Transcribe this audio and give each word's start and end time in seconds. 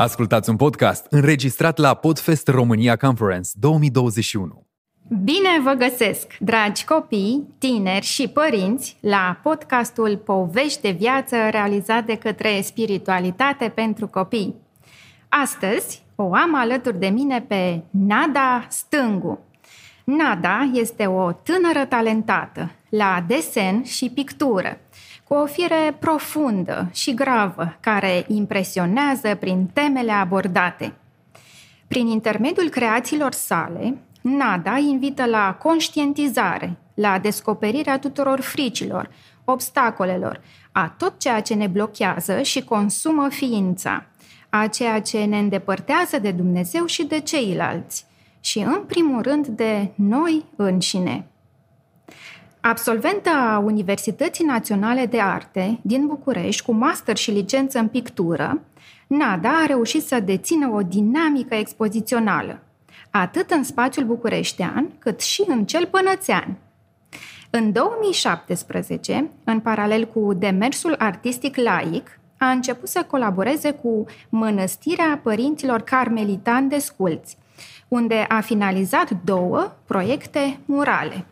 Ascultați 0.00 0.50
un 0.50 0.56
podcast 0.56 1.06
înregistrat 1.10 1.78
la 1.78 1.94
Podfest 1.94 2.48
România 2.48 2.96
Conference 2.96 3.50
2021. 3.54 4.66
Bine 5.24 5.60
vă 5.62 5.72
găsesc, 5.72 6.36
dragi 6.38 6.84
copii, 6.84 7.46
tineri 7.58 8.04
și 8.04 8.28
părinți, 8.28 8.96
la 9.00 9.40
podcastul 9.42 10.16
Povești 10.16 10.80
de 10.80 10.90
viață 10.90 11.36
realizat 11.50 12.04
de 12.04 12.16
către 12.16 12.60
Spiritualitate 12.60 13.68
pentru 13.68 14.06
Copii. 14.06 14.54
Astăzi 15.28 16.02
o 16.14 16.34
am 16.34 16.54
alături 16.54 16.98
de 16.98 17.08
mine 17.08 17.40
pe 17.40 17.82
Nada 17.90 18.66
Stângu. 18.68 19.38
Nada 20.04 20.70
este 20.72 21.06
o 21.06 21.32
tânără 21.32 21.84
talentată 21.88 22.70
la 22.88 23.24
desen 23.26 23.82
și 23.82 24.10
pictură 24.14 24.78
cu 25.30 25.36
o 25.36 25.46
fire 25.46 25.96
profundă 25.98 26.90
și 26.92 27.14
gravă, 27.14 27.76
care 27.80 28.24
impresionează 28.28 29.34
prin 29.34 29.66
temele 29.72 30.12
abordate. 30.12 30.94
Prin 31.88 32.06
intermediul 32.06 32.68
creațiilor 32.68 33.32
sale, 33.32 33.98
Nada 34.20 34.76
invită 34.78 35.26
la 35.26 35.54
conștientizare, 35.54 36.76
la 36.94 37.18
descoperirea 37.18 37.98
tuturor 37.98 38.40
fricilor, 38.40 39.10
obstacolelor, 39.44 40.40
a 40.72 40.94
tot 40.98 41.18
ceea 41.18 41.40
ce 41.40 41.54
ne 41.54 41.66
blochează 41.66 42.42
și 42.42 42.64
consumă 42.64 43.28
ființa, 43.28 44.06
a 44.48 44.66
ceea 44.66 45.00
ce 45.00 45.24
ne 45.24 45.38
îndepărtează 45.38 46.18
de 46.18 46.30
Dumnezeu 46.30 46.86
și 46.86 47.04
de 47.04 47.20
ceilalți, 47.20 48.06
și 48.40 48.58
în 48.58 48.84
primul 48.86 49.22
rând 49.22 49.46
de 49.46 49.90
noi 49.94 50.44
înșine. 50.56 51.29
Absolventă 52.62 53.30
a 53.30 53.58
Universității 53.58 54.44
Naționale 54.44 55.06
de 55.06 55.20
Arte 55.20 55.78
din 55.82 56.06
București, 56.06 56.62
cu 56.62 56.72
master 56.72 57.16
și 57.16 57.30
licență 57.30 57.78
în 57.78 57.88
pictură, 57.88 58.60
Nada 59.06 59.48
a 59.48 59.66
reușit 59.66 60.02
să 60.02 60.20
dețină 60.20 60.68
o 60.68 60.82
dinamică 60.82 61.54
expozițională, 61.54 62.62
atât 63.10 63.50
în 63.50 63.64
spațiul 63.64 64.04
bucureștean, 64.04 64.90
cât 64.98 65.20
și 65.20 65.44
în 65.46 65.64
cel 65.64 65.86
pănățean. 65.86 66.56
În 67.50 67.72
2017, 67.72 69.30
în 69.44 69.60
paralel 69.60 70.04
cu 70.04 70.32
demersul 70.34 70.94
artistic 70.98 71.56
laic, 71.56 72.20
a 72.38 72.50
început 72.50 72.88
să 72.88 73.02
colaboreze 73.02 73.70
cu 73.70 74.04
Mănăstirea 74.28 75.20
Părinților 75.22 75.80
Carmelitani 75.80 76.68
de 76.68 76.78
Sculți, 76.78 77.36
unde 77.88 78.24
a 78.28 78.40
finalizat 78.40 79.10
două 79.24 79.72
proiecte 79.86 80.58
murale– 80.64 81.24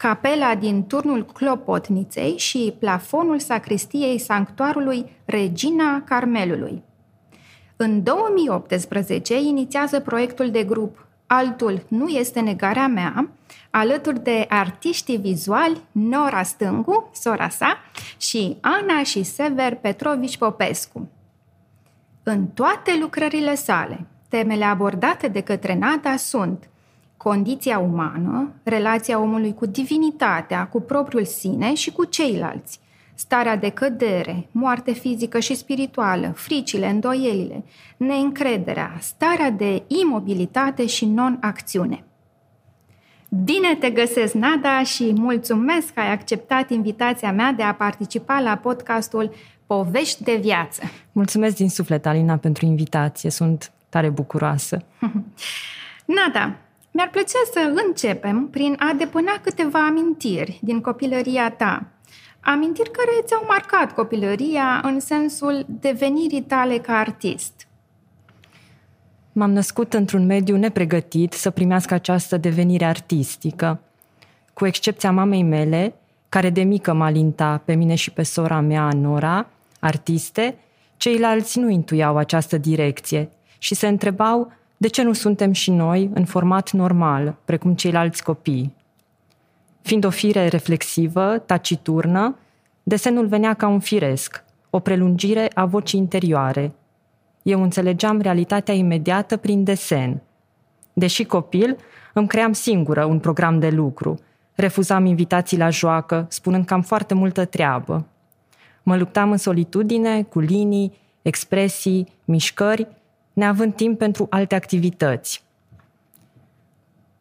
capela 0.00 0.54
din 0.54 0.86
turnul 0.86 1.24
Clopotniței 1.24 2.38
și 2.38 2.74
plafonul 2.78 3.38
sacristiei 3.38 4.18
sanctuarului 4.18 5.10
Regina 5.24 6.02
Carmelului. 6.02 6.82
În 7.76 8.02
2018 8.02 9.40
inițiază 9.40 10.00
proiectul 10.00 10.50
de 10.50 10.64
grup 10.64 11.06
Altul 11.26 11.82
nu 11.88 12.08
este 12.08 12.40
negarea 12.40 12.86
mea, 12.86 13.30
alături 13.70 14.22
de 14.22 14.46
artiștii 14.48 15.16
vizuali 15.16 15.80
Nora 15.92 16.42
Stângu, 16.42 17.10
sora 17.14 17.48
sa, 17.48 17.76
și 18.16 18.56
Ana 18.60 19.02
și 19.02 19.22
Sever 19.22 19.74
Petrovici 19.74 20.36
Popescu. 20.36 21.08
În 22.22 22.46
toate 22.46 22.96
lucrările 23.00 23.54
sale, 23.54 24.06
temele 24.28 24.64
abordate 24.64 25.28
de 25.28 25.40
către 25.40 25.74
Nada 25.74 26.16
sunt 26.16 26.69
condiția 27.22 27.78
umană, 27.78 28.52
relația 28.62 29.18
omului 29.18 29.54
cu 29.54 29.66
divinitatea, 29.66 30.66
cu 30.66 30.80
propriul 30.80 31.24
sine 31.24 31.74
și 31.74 31.92
cu 31.92 32.04
ceilalți, 32.04 32.80
starea 33.14 33.56
de 33.56 33.68
cădere, 33.68 34.48
moarte 34.50 34.92
fizică 34.92 35.38
și 35.38 35.54
spirituală, 35.54 36.32
fricile, 36.36 36.88
îndoielile, 36.88 37.64
neîncrederea, 37.96 38.96
starea 39.00 39.50
de 39.50 39.82
imobilitate 39.86 40.86
și 40.86 41.06
non-acțiune. 41.06 42.04
Bine 43.44 43.74
te 43.74 43.90
găsesc, 43.90 44.34
Nada, 44.34 44.82
și 44.82 45.12
mulțumesc 45.14 45.92
că 45.92 46.00
ai 46.00 46.12
acceptat 46.12 46.70
invitația 46.70 47.32
mea 47.32 47.52
de 47.52 47.62
a 47.62 47.74
participa 47.74 48.40
la 48.40 48.56
podcastul 48.56 49.32
Povești 49.66 50.22
de 50.22 50.38
viață. 50.40 50.82
Mulțumesc 51.12 51.56
din 51.56 51.68
suflet, 51.68 52.06
Alina, 52.06 52.36
pentru 52.36 52.64
invitație. 52.66 53.30
Sunt 53.30 53.72
tare 53.88 54.08
bucuroasă. 54.08 54.84
Nada, 56.18 56.56
mi-ar 56.90 57.10
plăcea 57.10 57.38
să 57.52 57.82
începem 57.86 58.48
prin 58.50 58.76
a 58.78 58.92
depuna 58.98 59.32
câteva 59.42 59.86
amintiri 59.86 60.58
din 60.62 60.80
copilăria 60.80 61.50
ta. 61.50 61.86
Amintiri 62.40 62.90
care 62.90 63.10
ți-au 63.24 63.44
marcat 63.48 63.94
copilăria 63.94 64.80
în 64.84 65.00
sensul 65.00 65.66
devenirii 65.80 66.42
tale 66.42 66.78
ca 66.78 66.92
artist. 66.92 67.68
M-am 69.32 69.50
născut 69.52 69.94
într-un 69.94 70.26
mediu 70.26 70.56
nepregătit 70.56 71.32
să 71.32 71.50
primească 71.50 71.94
această 71.94 72.36
devenire 72.36 72.84
artistică. 72.84 73.80
Cu 74.54 74.66
excepția 74.66 75.12
mamei 75.12 75.42
mele, 75.42 75.94
care 76.28 76.50
de 76.50 76.62
mică 76.62 76.92
m-a 76.92 77.04
alinta 77.04 77.62
pe 77.64 77.74
mine 77.74 77.94
și 77.94 78.10
pe 78.10 78.22
sora 78.22 78.60
mea, 78.60 78.88
Nora, 78.92 79.46
artiste, 79.80 80.58
ceilalți 80.96 81.58
nu 81.58 81.68
intuiau 81.68 82.16
această 82.16 82.58
direcție 82.58 83.28
și 83.58 83.74
se 83.74 83.88
întrebau 83.88 84.52
de 84.82 84.88
ce 84.88 85.02
nu 85.02 85.12
suntem 85.12 85.52
și 85.52 85.70
noi 85.70 86.10
în 86.14 86.24
format 86.24 86.72
normal, 86.72 87.36
precum 87.44 87.74
ceilalți 87.74 88.22
copii? 88.22 88.74
Fiind 89.82 90.04
o 90.04 90.10
fire 90.10 90.48
reflexivă, 90.48 91.38
taciturnă, 91.46 92.36
desenul 92.82 93.26
venea 93.26 93.54
ca 93.54 93.66
un 93.66 93.80
firesc, 93.80 94.44
o 94.70 94.78
prelungire 94.78 95.50
a 95.54 95.64
vocii 95.64 95.98
interioare. 95.98 96.72
Eu 97.42 97.62
înțelegeam 97.62 98.20
realitatea 98.20 98.74
imediată 98.74 99.36
prin 99.36 99.64
desen. 99.64 100.22
Deși 100.92 101.24
copil, 101.24 101.76
îmi 102.14 102.28
cream 102.28 102.52
singură 102.52 103.04
un 103.04 103.18
program 103.18 103.58
de 103.58 103.68
lucru, 103.68 104.18
refuzam 104.54 105.04
invitații 105.04 105.58
la 105.58 105.70
joacă, 105.70 106.26
spunând 106.28 106.64
că 106.64 106.74
am 106.74 106.82
foarte 106.82 107.14
multă 107.14 107.44
treabă. 107.44 108.06
Mă 108.82 108.96
luptam 108.96 109.30
în 109.30 109.36
solitudine, 109.36 110.22
cu 110.22 110.38
linii, 110.38 110.92
expresii, 111.22 112.06
mișcări 112.24 112.98
neavând 113.32 113.74
timp 113.74 113.98
pentru 113.98 114.26
alte 114.30 114.54
activități. 114.54 115.44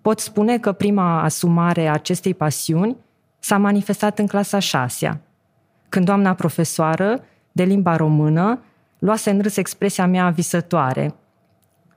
Pot 0.02 0.20
spune 0.20 0.58
că 0.58 0.72
prima 0.72 1.22
asumare 1.22 1.88
a 1.88 1.94
acestei 1.94 2.34
pasiuni 2.34 2.98
s-a 3.40 3.58
manifestat 3.58 4.20
în 4.20 4.28
clasa 4.28 4.60
șasea, 4.60 5.22
când 5.90 6.06
doamna 6.06 6.34
profesoară 6.34 7.24
de 7.52 7.64
limba 7.64 7.96
română 7.96 8.60
luase 9.00 9.30
în 9.30 9.42
râs 9.42 9.58
expresia 9.58 10.08
mea 10.08 10.30
visătoare. 10.30 11.16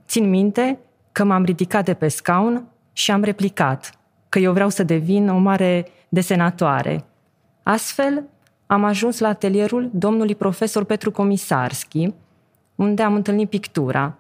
Țin 0.07 0.31
minte 0.31 0.79
că 1.13 1.25
m-am 1.25 1.45
ridicat 1.45 1.85
de 1.85 1.95
pe 1.95 2.09
scaun 2.09 2.65
și 2.93 3.11
am 3.11 3.23
replicat 3.23 3.99
că 4.29 4.39
eu 4.39 4.53
vreau 4.53 4.69
să 4.69 4.83
devin 4.83 5.29
o 5.29 5.39
mare 5.39 5.87
desenatoare. 6.09 7.05
Astfel, 7.63 8.25
am 8.67 8.85
ajuns 8.85 9.19
la 9.19 9.29
atelierul 9.29 9.91
domnului 9.93 10.35
profesor 10.35 10.85
Petru 10.85 11.11
Comisarski, 11.11 12.15
unde 12.75 13.03
am 13.03 13.15
întâlnit 13.15 13.49
pictura. 13.49 14.15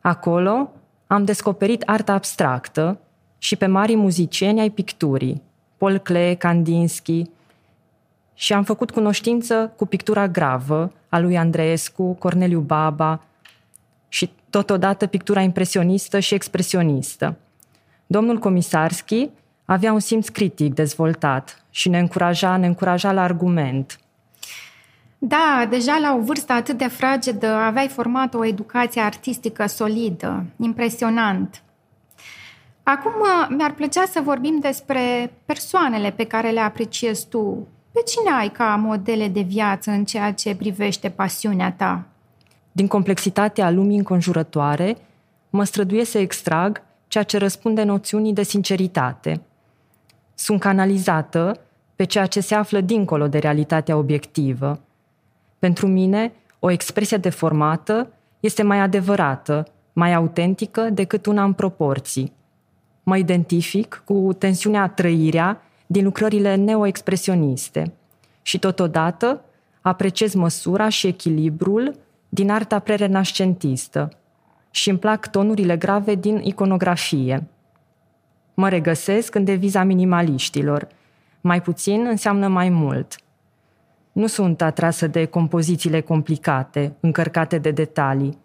Acolo 0.00 0.70
am 1.06 1.24
descoperit 1.24 1.82
arta 1.82 2.12
abstractă 2.12 2.98
și 3.38 3.56
pe 3.56 3.66
mari 3.66 3.94
muzicieni 3.94 4.60
ai 4.60 4.70
picturii, 4.70 5.42
Paul 5.76 5.98
Klee, 5.98 6.34
Kandinsky, 6.34 7.24
și 8.34 8.52
am 8.52 8.64
făcut 8.64 8.90
cunoștință 8.90 9.72
cu 9.76 9.86
pictura 9.86 10.28
gravă 10.28 10.92
a 11.08 11.18
lui 11.18 11.36
Andreescu, 11.36 12.12
Corneliu 12.12 12.60
Baba 12.60 13.22
și 14.08 14.30
totodată 14.50 15.06
pictura 15.06 15.40
impresionistă 15.40 16.18
și 16.18 16.34
expresionistă. 16.34 17.36
Domnul 18.06 18.38
Comisarski 18.38 19.30
avea 19.64 19.92
un 19.92 20.00
simț 20.00 20.28
critic 20.28 20.74
dezvoltat 20.74 21.64
și 21.70 21.88
ne 21.88 21.98
încuraja, 21.98 22.56
ne 22.56 22.66
încuraja 22.66 23.12
la 23.12 23.22
argument– 23.22 23.96
da, 25.24 25.66
deja 25.70 25.98
la 25.98 26.14
o 26.14 26.20
vârstă 26.20 26.52
atât 26.52 26.78
de 26.78 26.86
fragedă 26.86 27.46
aveai 27.46 27.88
format 27.88 28.34
o 28.34 28.44
educație 28.44 29.00
artistică 29.00 29.66
solidă, 29.66 30.44
impresionant. 30.56 31.62
Acum 32.82 33.12
mi-ar 33.48 33.74
plăcea 33.74 34.04
să 34.04 34.20
vorbim 34.20 34.58
despre 34.60 35.32
persoanele 35.44 36.10
pe 36.10 36.24
care 36.24 36.50
le 36.50 36.60
apreciezi 36.60 37.28
tu. 37.28 37.66
Pe 37.92 38.00
cine 38.06 38.30
ai 38.30 38.48
ca 38.48 38.76
modele 38.76 39.28
de 39.28 39.40
viață 39.40 39.90
în 39.90 40.04
ceea 40.04 40.32
ce 40.32 40.54
privește 40.54 41.08
pasiunea 41.08 41.72
ta? 41.72 42.04
Din 42.72 42.86
complexitatea 42.86 43.70
lumii 43.70 43.98
înconjurătoare, 43.98 44.96
mă 45.50 45.64
străduie 45.64 46.04
să 46.04 46.18
extrag 46.18 46.82
ceea 47.08 47.24
ce 47.24 47.38
răspunde 47.38 47.82
noțiunii 47.82 48.32
de 48.32 48.42
sinceritate. 48.42 49.40
Sunt 50.34 50.60
canalizată 50.60 51.60
pe 51.96 52.04
ceea 52.04 52.26
ce 52.26 52.40
se 52.40 52.54
află 52.54 52.80
dincolo 52.80 53.26
de 53.26 53.38
realitatea 53.38 53.96
obiectivă– 53.96 54.80
pentru 55.62 55.86
mine, 55.86 56.32
o 56.58 56.70
expresie 56.70 57.16
deformată 57.16 58.12
este 58.40 58.62
mai 58.62 58.78
adevărată, 58.78 59.66
mai 59.92 60.14
autentică 60.14 60.80
decât 60.80 61.26
una 61.26 61.44
în 61.44 61.52
proporții. 61.52 62.32
Mă 63.02 63.16
identific 63.16 64.02
cu 64.04 64.32
tensiunea 64.38 64.88
trăirea 64.88 65.62
din 65.86 66.04
lucrările 66.04 66.54
neoexpresioniste 66.54 67.92
și 68.42 68.58
totodată 68.58 69.44
apreciez 69.80 70.34
măsura 70.34 70.88
și 70.88 71.06
echilibrul 71.06 71.94
din 72.28 72.50
arta 72.50 72.78
prerenascentistă 72.78 74.08
și 74.70 74.90
îmi 74.90 74.98
plac 74.98 75.30
tonurile 75.30 75.76
grave 75.76 76.14
din 76.14 76.40
iconografie. 76.44 77.46
Mă 78.54 78.68
regăsesc 78.68 79.34
în 79.34 79.44
deviza 79.44 79.82
minimaliștilor. 79.82 80.88
Mai 81.40 81.62
puțin 81.62 82.06
înseamnă 82.06 82.48
mai 82.48 82.68
mult. 82.68 83.16
Nu 84.12 84.26
sunt 84.26 84.62
atrasă 84.62 85.06
de 85.06 85.24
compozițiile 85.24 86.00
complicate, 86.00 86.96
încărcate 87.00 87.58
de 87.58 87.70
detalii, 87.70 88.38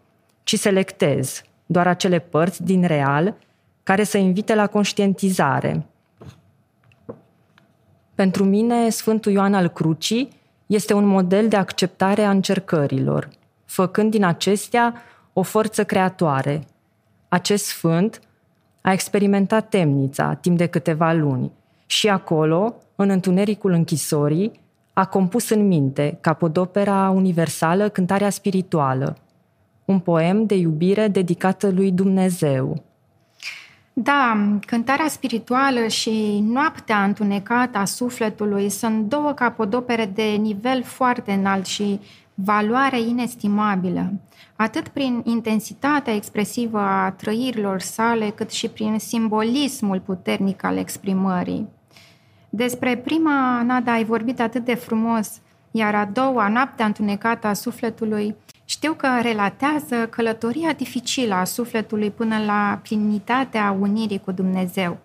ci 0.44 0.56
selectez 0.56 1.42
doar 1.66 1.88
acele 1.88 2.20
părți 2.20 2.64
din 2.64 2.84
real 2.84 3.36
care 3.84 4.04
să 4.04 4.18
invite 4.18 4.56
la 4.56 4.68
conștientizare. 4.68 5.86
Pentru 8.16 8.44
mine, 8.44 8.90
Sfântul 8.90 9.32
Ioan 9.32 9.54
al 9.54 9.68
Crucii 9.68 10.30
este 10.66 10.94
un 10.94 11.06
model 11.06 11.48
de 11.48 11.56
acceptare 11.56 12.24
a 12.24 12.30
încercărilor, 12.30 13.30
făcând 13.66 14.12
din 14.12 14.24
acestea 14.24 14.94
o 15.34 15.42
forță 15.42 15.84
creatoare. 15.84 16.64
Acest 17.28 17.66
sfânt 17.66 18.20
a 18.82 18.92
experimentat 18.92 19.70
temnița 19.70 20.34
timp 20.34 20.58
de 20.58 20.66
câteva 20.66 21.12
luni 21.12 21.52
și 21.86 22.10
acolo, 22.10 22.76
în 22.96 23.10
întunericul 23.10 23.72
închisorii, 23.72 24.52
a 24.98 25.06
compus 25.06 25.50
în 25.50 25.68
minte, 25.68 26.18
capodopera 26.22 27.10
universală 27.10 27.90
Cântarea 27.90 28.30
spirituală, 28.30 29.18
un 29.86 30.00
poem 30.00 30.46
de 30.46 30.56
iubire 30.56 31.08
dedicată 31.08 31.70
lui 31.70 31.92
Dumnezeu. 31.92 32.84
Da, 33.94 34.38
cântarea 34.66 35.08
spirituală 35.08 35.88
și 35.88 36.40
noaptea 36.40 37.04
întunecată 37.04 37.78
a 37.78 37.86
sufletului 37.86 38.70
sunt 38.70 39.10
două 39.10 39.32
capodopere 39.32 40.06
de 40.06 40.24
nivel 40.24 40.84
foarte 40.84 41.32
înalt 41.32 41.66
și 41.66 42.00
valoare 42.34 43.00
inestimabilă, 43.00 44.14
atât 44.56 44.88
prin 44.88 45.22
intensitatea 45.26 46.14
expresivă 46.14 46.80
a 46.80 47.12
trăirilor 47.12 47.80
sale, 47.80 48.30
cât 48.30 48.52
și 48.52 48.70
prin 48.70 49.00
simbolismul 49.00 50.00
puternic 50.00 50.64
al 50.64 50.78
exprimării. 50.78 51.68
Despre 52.50 52.98
prima 52.98 53.62
nada 53.62 53.92
ai 53.92 54.04
vorbit 54.04 54.40
atât 54.40 54.66
de 54.66 54.76
frumos, 54.76 55.42
iar 55.72 55.96
a 55.96 56.06
doua, 56.06 56.48
noaptea 56.48 56.86
întunecată 56.86 57.48
a 57.48 57.54
sufletului, 57.54 58.36
știu 58.66 58.94
că 58.94 59.08
relatează 59.22 60.08
călătoria 60.10 60.74
dificilă 60.74 61.34
a 61.34 61.44
sufletului 61.44 62.12
până 62.12 62.38
la 62.46 62.80
plinitatea 62.84 63.76
unirii 63.80 64.22
cu 64.26 64.32
Dumnezeu. 64.32 64.98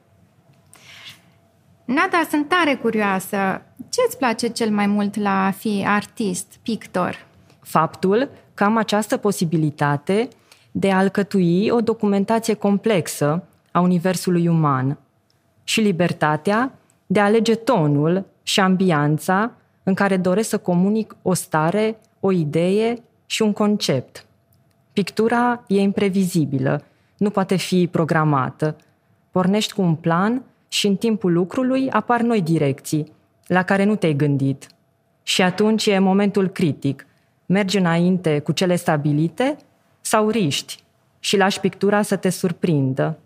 Nada, 1.84 2.22
sunt 2.30 2.48
tare 2.48 2.74
curioasă. 2.74 3.62
Ce 3.88 4.00
îți 4.06 4.18
place 4.18 4.48
cel 4.48 4.70
mai 4.70 4.86
mult 4.86 5.16
la 5.16 5.46
a 5.46 5.50
fi 5.50 5.84
artist, 5.86 6.58
pictor? 6.62 7.26
Faptul 7.60 8.28
că 8.54 8.64
am 8.64 8.76
această 8.76 9.16
posibilitate 9.16 10.28
de 10.70 10.92
a 10.92 10.96
alcătui 10.96 11.68
o 11.68 11.80
documentație 11.80 12.54
complexă 12.54 13.44
a 13.70 13.80
universului 13.80 14.48
uman 14.48 14.98
și 15.64 15.80
libertatea 15.80 16.72
de 17.12 17.20
a 17.20 17.24
alege 17.24 17.54
tonul 17.54 18.24
și 18.42 18.60
ambianța 18.60 19.52
în 19.82 19.94
care 19.94 20.16
doresc 20.16 20.48
să 20.48 20.58
comunic 20.58 21.16
o 21.22 21.34
stare, 21.34 21.98
o 22.20 22.32
idee 22.32 22.94
și 23.26 23.42
un 23.42 23.52
concept. 23.52 24.26
Pictura 24.92 25.64
e 25.66 25.80
imprevizibilă, 25.80 26.84
nu 27.16 27.30
poate 27.30 27.56
fi 27.56 27.88
programată. 27.90 28.76
Pornești 29.30 29.72
cu 29.72 29.82
un 29.82 29.94
plan 29.94 30.42
și 30.68 30.86
în 30.86 30.96
timpul 30.96 31.32
lucrului 31.32 31.90
apar 31.90 32.20
noi 32.20 32.42
direcții, 32.42 33.12
la 33.46 33.62
care 33.62 33.84
nu 33.84 33.96
te-ai 33.96 34.14
gândit. 34.14 34.66
Și 35.22 35.42
atunci 35.42 35.86
e 35.86 35.98
momentul 35.98 36.48
critic. 36.48 37.06
Mergi 37.46 37.78
înainte 37.78 38.38
cu 38.38 38.52
cele 38.52 38.76
stabilite 38.76 39.56
sau 40.00 40.28
riști 40.28 40.82
și 41.18 41.36
lași 41.36 41.60
pictura 41.60 42.02
să 42.02 42.16
te 42.16 42.28
surprindă. 42.28 43.18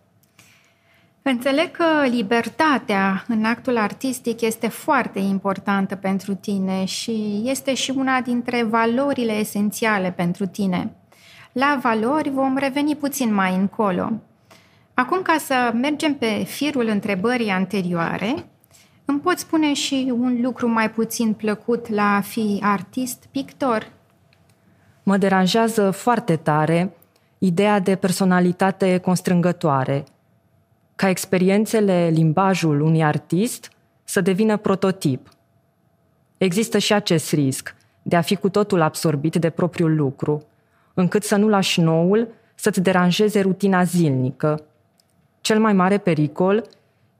Înțeleg 1.28 1.70
că 1.70 2.06
libertatea 2.10 3.24
în 3.28 3.44
actul 3.44 3.76
artistic 3.76 4.40
este 4.40 4.68
foarte 4.68 5.18
importantă 5.18 5.94
pentru 5.94 6.34
tine 6.34 6.84
și 6.84 7.42
este 7.44 7.74
și 7.74 7.90
una 7.96 8.20
dintre 8.20 8.62
valorile 8.62 9.32
esențiale 9.32 10.10
pentru 10.10 10.46
tine. 10.46 10.96
La 11.52 11.78
valori 11.82 12.30
vom 12.30 12.56
reveni 12.56 12.96
puțin 12.96 13.34
mai 13.34 13.54
încolo. 13.54 14.12
Acum, 14.94 15.22
ca 15.22 15.36
să 15.38 15.72
mergem 15.74 16.14
pe 16.14 16.42
firul 16.46 16.86
întrebării 16.86 17.50
anterioare, 17.50 18.46
îmi 19.04 19.20
poți 19.20 19.40
spune 19.40 19.72
și 19.72 20.12
un 20.18 20.38
lucru 20.42 20.68
mai 20.68 20.90
puțin 20.90 21.32
plăcut 21.32 21.88
la 21.88 22.14
a 22.14 22.20
fi 22.20 22.60
artist-pictor? 22.62 23.90
Mă 25.02 25.16
deranjează 25.16 25.90
foarte 25.90 26.36
tare 26.36 26.92
ideea 27.38 27.78
de 27.78 27.96
personalitate 27.96 28.98
constrângătoare– 28.98 30.04
ca 30.96 31.08
experiențele, 31.08 32.08
limbajul 32.08 32.80
unui 32.80 33.04
artist 33.04 33.70
să 34.04 34.20
devină 34.20 34.56
prototip. 34.56 35.28
Există 36.38 36.78
și 36.78 36.92
acest 36.92 37.32
risc 37.32 37.74
de 38.02 38.16
a 38.16 38.20
fi 38.20 38.36
cu 38.36 38.48
totul 38.48 38.80
absorbit 38.80 39.36
de 39.36 39.50
propriul 39.50 39.94
lucru, 39.94 40.46
încât 40.94 41.22
să 41.22 41.36
nu 41.36 41.48
lași 41.48 41.80
noul 41.80 42.28
să-ți 42.54 42.80
deranjeze 42.80 43.40
rutina 43.40 43.84
zilnică. 43.84 44.64
Cel 45.40 45.60
mai 45.60 45.72
mare 45.72 45.98
pericol 45.98 46.64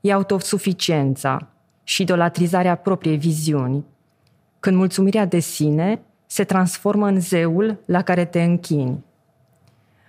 e 0.01 0.11
autosuficiența 0.11 1.47
și 1.83 2.01
idolatrizarea 2.01 2.75
propriei 2.75 3.17
viziuni, 3.17 3.85
când 4.59 4.75
mulțumirea 4.75 5.25
de 5.25 5.39
sine 5.39 6.01
se 6.25 6.43
transformă 6.43 7.07
în 7.07 7.19
zeul 7.19 7.79
la 7.85 8.01
care 8.01 8.25
te 8.25 8.43
închini. 8.43 9.03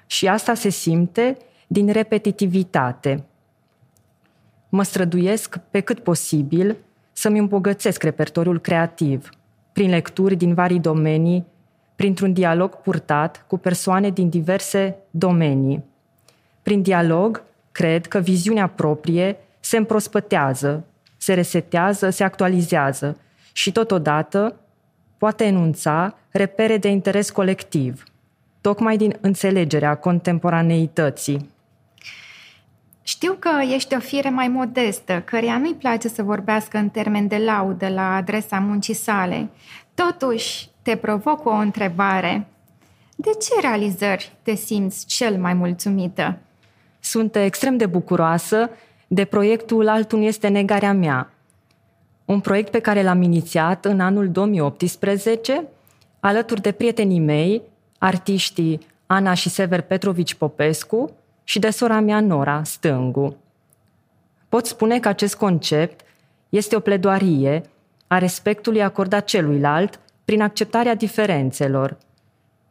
Și 0.06 0.28
asta 0.28 0.54
se 0.54 0.68
simte 0.68 1.36
din 1.66 1.92
repetitivitate, 1.92 3.24
mă 4.68 4.82
străduiesc 4.82 5.58
pe 5.70 5.80
cât 5.80 5.98
posibil 5.98 6.76
să-mi 7.12 7.38
îmbogățesc 7.38 8.02
repertoriul 8.02 8.60
creativ, 8.60 9.30
prin 9.72 9.90
lecturi 9.90 10.36
din 10.36 10.54
vari 10.54 10.78
domenii, 10.78 11.46
printr-un 11.96 12.32
dialog 12.32 12.74
purtat 12.74 13.44
cu 13.46 13.58
persoane 13.58 14.10
din 14.10 14.28
diverse 14.28 14.96
domenii. 15.10 15.84
Prin 16.62 16.82
dialog, 16.82 17.42
cred 17.72 18.06
că 18.06 18.18
viziunea 18.18 18.66
proprie 18.66 19.36
se 19.60 19.76
împrospătează, 19.76 20.84
se 21.16 21.34
resetează, 21.34 22.10
se 22.10 22.24
actualizează 22.24 23.16
și 23.52 23.72
totodată 23.72 24.54
poate 25.16 25.44
enunța 25.44 26.14
repere 26.30 26.76
de 26.76 26.88
interes 26.88 27.30
colectiv, 27.30 28.02
tocmai 28.60 28.96
din 28.96 29.16
înțelegerea 29.20 29.94
contemporaneității. 29.94 31.50
Știu 33.20 33.36
că 33.38 33.50
ești 33.74 33.94
o 33.94 33.98
fire 33.98 34.30
mai 34.30 34.48
modestă, 34.48 35.22
căreia 35.24 35.58
nu-i 35.58 35.74
place 35.74 36.08
să 36.08 36.22
vorbească 36.22 36.78
în 36.78 36.88
termen 36.88 37.26
de 37.26 37.36
laudă 37.36 37.88
la 37.88 38.14
adresa 38.14 38.58
muncii 38.58 38.94
sale. 38.94 39.48
Totuși, 39.94 40.68
te 40.82 40.96
provoc 40.96 41.46
o 41.46 41.50
întrebare. 41.50 42.46
De 43.16 43.30
ce 43.30 43.60
realizări 43.60 44.32
te 44.42 44.54
simți 44.54 45.06
cel 45.06 45.36
mai 45.36 45.54
mulțumită? 45.54 46.38
Sunt 47.00 47.36
extrem 47.36 47.76
de 47.76 47.86
bucuroasă 47.86 48.70
de 49.06 49.24
proiectul 49.24 49.88
Altul 49.88 50.22
este 50.22 50.48
negarea 50.48 50.92
mea. 50.92 51.32
Un 52.24 52.40
proiect 52.40 52.70
pe 52.70 52.80
care 52.80 53.02
l-am 53.02 53.22
inițiat 53.22 53.84
în 53.84 54.00
anul 54.00 54.30
2018, 54.30 55.64
alături 56.20 56.60
de 56.60 56.72
prietenii 56.72 57.20
mei, 57.20 57.62
artiștii 57.98 58.80
Ana 59.06 59.34
și 59.34 59.48
Sever 59.48 59.80
Petrovici 59.80 60.34
Popescu, 60.34 61.12
și 61.48 61.58
de 61.58 61.70
sora 61.70 62.00
mea 62.00 62.20
Nora 62.20 62.62
Stângu. 62.64 63.36
Pot 64.48 64.66
spune 64.66 65.00
că 65.00 65.08
acest 65.08 65.36
concept 65.36 66.00
este 66.48 66.76
o 66.76 66.80
pledoarie 66.80 67.62
a 68.06 68.18
respectului 68.18 68.82
acordat 68.82 69.24
celuilalt 69.24 70.00
prin 70.24 70.42
acceptarea 70.42 70.94
diferențelor. 70.94 71.96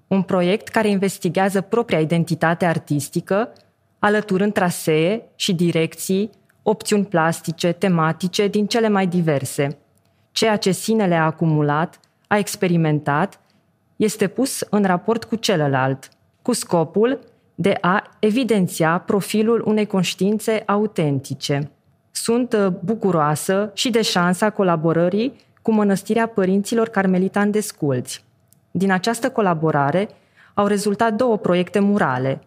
Un 0.07 0.22
proiect 0.22 0.67
care 0.67 0.89
investigează 0.89 1.62
propria 1.62 2.00
identitate 2.00 2.65
artistică, 2.65 3.53
alăturând 4.00 4.53
trasee 4.53 5.22
și 5.36 5.53
direcții, 5.53 6.29
opțiuni 6.63 7.05
plastice, 7.05 7.72
tematice 7.72 8.48
din 8.48 8.67
cele 8.67 8.88
mai 8.88 9.07
diverse. 9.07 9.77
Ceea 10.31 10.57
ce 10.57 10.72
sinele 10.72 11.15
a 11.15 11.25
acumulat, 11.25 12.00
a 12.27 12.38
experimentat, 12.38 13.39
este 13.96 14.27
pus 14.27 14.60
în 14.69 14.84
raport 14.84 15.24
cu 15.24 15.36
celălalt, 15.36 16.10
cu 16.41 16.53
scopul 16.53 17.19
de 17.59 17.77
a 17.81 18.09
evidenția 18.19 19.03
profilul 19.05 19.63
unei 19.65 19.85
conștiințe 19.85 20.63
autentice. 20.65 21.71
Sunt 22.11 22.53
uh, 22.53 22.67
bucuroasă 22.83 23.71
și 23.73 23.89
de 23.89 24.01
șansa 24.01 24.49
colaborării 24.49 25.33
cu 25.61 25.71
Mănăstirea 25.71 26.27
Părinților 26.27 26.89
Carmelitan 26.89 27.51
de 27.51 27.59
Sculți. 27.59 28.23
Din 28.71 28.91
această 28.91 29.29
colaborare 29.29 30.09
au 30.53 30.67
rezultat 30.67 31.13
două 31.13 31.37
proiecte 31.37 31.79
murale. 31.79 32.41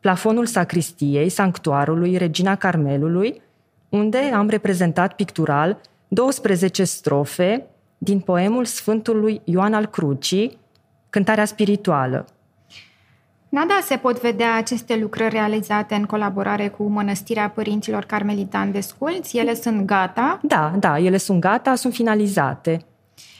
Plafonul 0.00 0.46
sacristiei 0.46 1.28
Sanctuarului 1.28 2.16
Regina 2.16 2.56
Carmelului, 2.56 3.42
unde 3.88 4.18
am 4.18 4.48
reprezentat 4.48 5.14
pictural 5.14 5.80
12 6.08 6.84
strofe 6.84 7.66
din 7.98 8.20
poemul 8.20 8.64
Sfântului 8.64 9.40
Ioan 9.44 9.74
al 9.74 9.86
Crucii, 9.86 10.58
Cântarea 11.10 11.44
spirituală, 11.44 12.26
Nada 13.54 13.78
se 13.82 13.96
pot 13.96 14.20
vedea 14.20 14.56
aceste 14.56 14.96
lucrări 14.96 15.34
realizate 15.34 15.94
în 15.94 16.04
colaborare 16.04 16.68
cu 16.68 16.82
Mănăstirea 16.82 17.48
Părinților 17.48 18.04
Carmelitani 18.04 18.72
de 18.72 18.80
Sculți? 18.80 19.36
Ele 19.36 19.54
sunt 19.54 19.86
gata? 19.86 20.40
Da, 20.42 20.72
da, 20.78 20.98
ele 20.98 21.16
sunt 21.16 21.40
gata, 21.40 21.74
sunt 21.74 21.92
finalizate. 21.92 22.80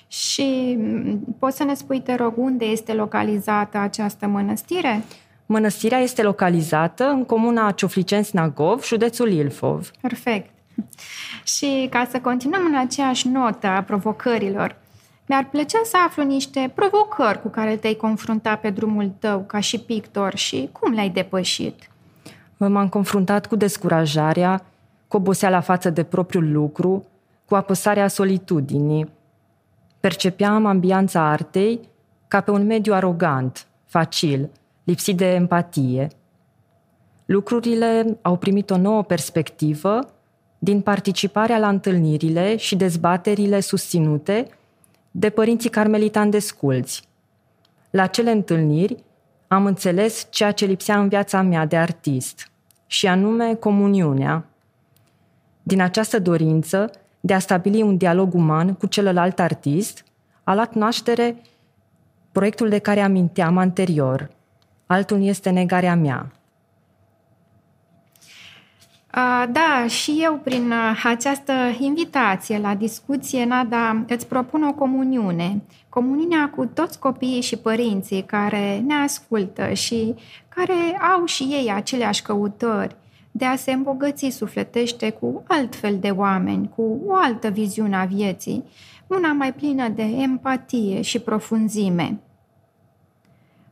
Și 0.08 0.76
mm, 0.78 1.36
poți 1.38 1.56
să 1.56 1.64
ne 1.64 1.74
spui, 1.74 2.00
te 2.00 2.14
rog, 2.14 2.32
unde 2.36 2.64
este 2.64 2.92
localizată 2.92 3.78
această 3.78 4.26
mănăstire? 4.26 5.04
Mănăstirea 5.46 5.98
este 5.98 6.22
localizată 6.22 7.04
în 7.04 7.24
comuna 7.24 7.72
Cioflicen-Snagov, 7.72 8.84
județul 8.84 9.30
Ilfov. 9.30 9.90
Perfect. 10.00 10.50
Și 11.44 11.86
ca 11.90 12.08
să 12.10 12.20
continuăm 12.20 12.64
în 12.64 12.76
aceeași 12.76 13.28
notă 13.28 13.66
a 13.66 13.82
provocărilor, 13.82 14.76
mi-ar 15.26 15.48
plăcea 15.50 15.80
să 15.84 15.96
aflu 16.06 16.22
niște 16.22 16.72
provocări 16.74 17.40
cu 17.40 17.48
care 17.48 17.76
te-ai 17.76 17.94
confruntat 17.94 18.60
pe 18.60 18.70
drumul 18.70 19.12
tău 19.18 19.40
ca 19.46 19.60
și 19.60 19.78
pictor 19.78 20.36
și 20.36 20.68
cum 20.72 20.92
le-ai 20.92 21.08
depășit. 21.10 21.88
M-am 22.56 22.88
confruntat 22.88 23.46
cu 23.46 23.56
descurajarea, 23.56 24.64
cu 25.08 25.16
oboseala 25.16 25.60
față 25.60 25.90
de 25.90 26.02
propriul 26.02 26.52
lucru, 26.52 27.04
cu 27.44 27.54
apăsarea 27.54 28.08
solitudinii. 28.08 29.08
Percepeam 30.00 30.66
ambianța 30.66 31.30
artei 31.30 31.80
ca 32.28 32.40
pe 32.40 32.50
un 32.50 32.66
mediu 32.66 32.92
arogant, 32.92 33.66
facil, 33.84 34.50
lipsit 34.84 35.16
de 35.16 35.34
empatie. 35.34 36.08
Lucrurile 37.24 38.18
au 38.22 38.36
primit 38.36 38.70
o 38.70 38.76
nouă 38.76 39.02
perspectivă 39.02 39.98
din 40.58 40.80
participarea 40.80 41.58
la 41.58 41.68
întâlnirile 41.68 42.56
și 42.56 42.76
dezbaterile 42.76 43.60
susținute 43.60 44.48
de 45.16 45.30
părinții 45.30 45.70
carmelitani 45.70 46.30
de 46.30 46.38
sculți. 46.38 47.08
La 47.90 48.06
cele 48.06 48.30
întâlniri 48.30 48.96
am 49.48 49.66
înțeles 49.66 50.26
ceea 50.30 50.52
ce 50.52 50.64
lipsea 50.64 51.00
în 51.00 51.08
viața 51.08 51.42
mea 51.42 51.66
de 51.66 51.76
artist, 51.76 52.50
și 52.86 53.06
anume 53.06 53.54
comuniunea. 53.54 54.44
Din 55.62 55.80
această 55.80 56.18
dorință 56.18 56.90
de 57.20 57.34
a 57.34 57.38
stabili 57.38 57.82
un 57.82 57.96
dialog 57.96 58.34
uman 58.34 58.74
cu 58.74 58.86
celălalt 58.86 59.40
artist, 59.40 60.04
a 60.44 60.54
luat 60.54 60.74
naștere 60.74 61.42
proiectul 62.32 62.68
de 62.68 62.78
care 62.78 63.00
aminteam 63.00 63.56
anterior. 63.56 64.30
Altul 64.86 65.22
este 65.22 65.50
negarea 65.50 65.94
mea, 65.94 66.32
da, 69.50 69.86
și 69.88 70.18
eu 70.22 70.34
prin 70.44 70.72
această 71.04 71.52
invitație 71.78 72.58
la 72.58 72.74
discuție, 72.74 73.44
Nada, 73.44 74.04
îți 74.08 74.26
propun 74.26 74.62
o 74.62 74.72
comuniune. 74.72 75.62
Comuniunea 75.88 76.50
cu 76.50 76.66
toți 76.66 76.98
copiii 76.98 77.40
și 77.40 77.56
părinții 77.56 78.22
care 78.22 78.82
ne 78.86 78.94
ascultă 78.94 79.72
și 79.72 80.14
care 80.48 80.98
au 81.14 81.24
și 81.24 81.42
ei 81.42 81.72
aceleași 81.72 82.22
căutări 82.22 82.96
de 83.36 83.44
a 83.44 83.56
se 83.56 83.72
îmbogăți 83.72 84.28
sufletește 84.28 85.10
cu 85.10 85.42
altfel 85.46 85.98
de 86.00 86.08
oameni, 86.08 86.70
cu 86.76 87.00
o 87.06 87.14
altă 87.14 87.48
viziune 87.48 87.96
a 87.96 88.04
vieții, 88.04 88.64
una 89.06 89.32
mai 89.32 89.52
plină 89.52 89.88
de 89.88 90.02
empatie 90.02 91.00
și 91.00 91.18
profunzime. 91.18 92.20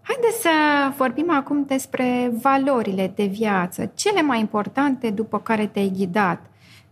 Haideți 0.03 0.41
să 0.41 0.51
vorbim 0.97 1.31
acum 1.31 1.65
despre 1.65 2.33
valorile 2.41 3.13
de 3.15 3.25
viață, 3.25 3.91
cele 3.95 4.23
mai 4.23 4.41
importante 4.41 5.11
după 5.11 5.41
care 5.41 5.67
te-ai 5.67 5.93
ghidat, 5.97 6.47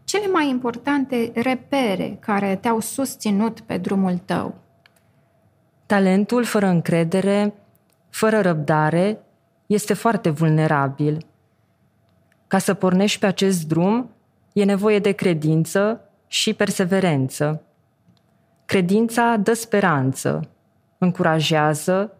cele 0.04 0.26
mai 0.26 0.48
importante 0.48 1.32
repere 1.34 2.16
care 2.20 2.56
te-au 2.56 2.80
susținut 2.80 3.60
pe 3.60 3.76
drumul 3.76 4.18
tău. 4.24 4.54
Talentul 5.86 6.44
fără 6.44 6.66
încredere, 6.66 7.54
fără 8.08 8.40
răbdare, 8.40 9.18
este 9.66 9.94
foarte 9.94 10.30
vulnerabil. 10.30 11.26
Ca 12.46 12.58
să 12.58 12.74
pornești 12.74 13.18
pe 13.18 13.26
acest 13.26 13.68
drum, 13.68 14.10
e 14.52 14.64
nevoie 14.64 14.98
de 14.98 15.12
credință 15.12 16.00
și 16.26 16.54
perseverență. 16.54 17.62
Credința 18.64 19.36
dă 19.36 19.52
speranță, 19.52 20.48
încurajează, 20.98 22.14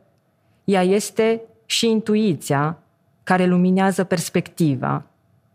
ea 0.70 0.82
este 0.82 1.40
și 1.66 1.86
intuiția 1.88 2.78
care 3.22 3.46
luminează 3.46 4.04
perspectiva, 4.04 5.02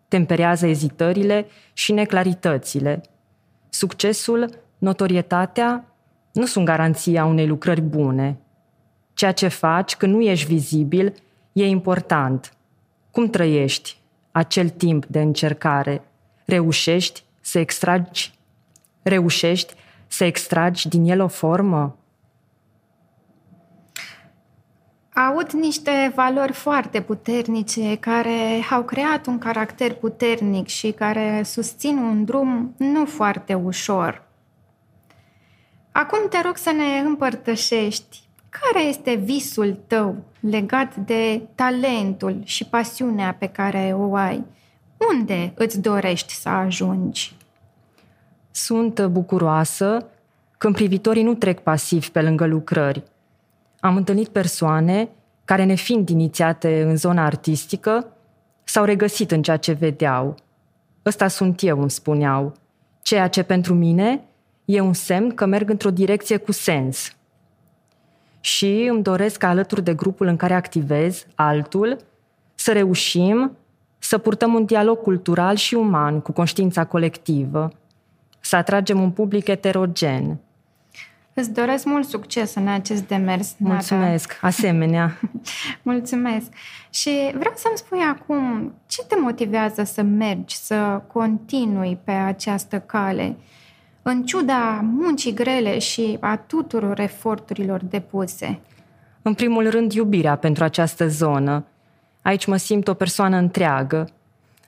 temperează 0.07 0.67
ezitările 0.67 1.45
și 1.73 1.91
neclaritățile. 1.91 3.01
Succesul, 3.69 4.49
notorietatea 4.77 5.85
nu 6.31 6.45
sunt 6.45 6.65
garanția 6.65 7.25
unei 7.25 7.47
lucrări 7.47 7.81
bune. 7.81 8.37
Ceea 9.13 9.31
ce 9.31 9.47
faci 9.47 9.95
când 9.95 10.13
nu 10.13 10.21
ești 10.21 10.47
vizibil 10.47 11.13
e 11.53 11.65
important. 11.65 12.53
Cum 13.11 13.29
trăiești 13.29 13.97
acel 14.31 14.69
timp 14.69 15.05
de 15.05 15.21
încercare? 15.21 16.01
Reușești 16.45 17.23
să 17.41 17.59
extragi 17.59 18.35
reușești 19.09 19.73
să 20.07 20.23
extragi 20.23 20.87
din 20.87 21.03
el 21.09 21.21
o 21.21 21.27
formă? 21.27 21.97
Aud 25.17 25.51
niște 25.51 26.11
valori 26.15 26.51
foarte 26.51 27.01
puternice 27.01 27.97
care 27.97 28.65
au 28.71 28.83
creat 28.83 29.25
un 29.25 29.37
caracter 29.37 29.93
puternic 29.93 30.67
și 30.67 30.91
care 30.91 31.41
susțin 31.45 31.97
un 31.97 32.25
drum 32.25 32.73
nu 32.77 33.05
foarte 33.05 33.53
ușor. 33.53 34.23
Acum 35.91 36.19
te 36.29 36.41
rog 36.41 36.57
să 36.57 36.71
ne 36.71 36.99
împărtășești 36.99 38.23
care 38.49 38.85
este 38.85 39.13
visul 39.13 39.79
tău 39.87 40.15
legat 40.39 40.95
de 40.95 41.41
talentul 41.55 42.41
și 42.43 42.65
pasiunea 42.65 43.35
pe 43.39 43.47
care 43.47 43.93
o 43.97 44.15
ai. 44.15 44.43
Unde 45.13 45.53
îți 45.55 45.81
dorești 45.81 46.33
să 46.33 46.49
ajungi? 46.49 47.35
Sunt 48.51 49.05
bucuroasă 49.05 50.05
când 50.57 50.75
privitorii 50.75 51.23
nu 51.23 51.33
trec 51.33 51.59
pasiv 51.59 52.09
pe 52.09 52.21
lângă 52.21 52.45
lucrări, 52.45 53.03
am 53.85 53.95
întâlnit 53.95 54.27
persoane 54.27 55.09
care, 55.45 55.63
nefiind 55.63 56.09
inițiate 56.09 56.81
în 56.81 56.95
zona 56.95 57.25
artistică, 57.25 58.07
s-au 58.63 58.83
regăsit 58.83 59.31
în 59.31 59.41
ceea 59.41 59.57
ce 59.57 59.71
vedeau. 59.71 60.35
Ăsta 61.05 61.27
sunt 61.27 61.63
eu, 61.63 61.79
îmi 61.79 61.91
spuneau. 61.91 62.53
Ceea 63.01 63.27
ce 63.27 63.43
pentru 63.43 63.73
mine 63.73 64.23
e 64.65 64.79
un 64.79 64.93
semn 64.93 65.29
că 65.29 65.45
merg 65.45 65.69
într-o 65.69 65.89
direcție 65.89 66.37
cu 66.37 66.51
sens. 66.51 67.15
Și 68.39 68.87
îmi 68.89 69.03
doresc 69.03 69.37
ca 69.37 69.49
alături 69.49 69.83
de 69.83 69.93
grupul 69.93 70.27
în 70.27 70.35
care 70.35 70.53
activez, 70.53 71.25
altul, 71.35 71.97
să 72.55 72.71
reușim 72.71 73.57
să 73.97 74.17
purtăm 74.17 74.53
un 74.53 74.65
dialog 74.65 75.01
cultural 75.01 75.55
și 75.55 75.73
uman 75.73 76.19
cu 76.19 76.31
conștiința 76.31 76.85
colectivă, 76.85 77.71
să 78.39 78.55
atragem 78.55 79.01
un 79.01 79.11
public 79.11 79.47
eterogen, 79.47 80.39
Îți 81.37 81.53
doresc 81.53 81.85
mult 81.85 82.07
succes 82.07 82.55
în 82.55 82.67
acest 82.67 83.07
demers, 83.07 83.55
Mulțumesc, 83.57 84.31
Nata. 84.33 84.47
asemenea. 84.47 85.19
Mulțumesc. 85.81 86.47
Și 86.89 87.09
vreau 87.33 87.53
să-mi 87.55 87.77
spui 87.77 87.99
acum, 87.99 88.73
ce 88.87 89.03
te 89.03 89.15
motivează 89.19 89.83
să 89.83 90.01
mergi, 90.01 90.55
să 90.55 91.01
continui 91.13 91.97
pe 92.03 92.11
această 92.11 92.79
cale, 92.79 93.35
în 94.01 94.23
ciuda 94.23 94.79
muncii 94.83 95.33
grele 95.33 95.79
și 95.79 96.17
a 96.19 96.37
tuturor 96.37 96.99
eforturilor 96.99 97.83
depuse? 97.83 98.59
În 99.21 99.33
primul 99.33 99.69
rând, 99.69 99.91
iubirea 99.91 100.35
pentru 100.35 100.63
această 100.63 101.07
zonă. 101.07 101.65
Aici 102.21 102.45
mă 102.45 102.57
simt 102.57 102.87
o 102.87 102.93
persoană 102.93 103.37
întreagă. 103.37 104.09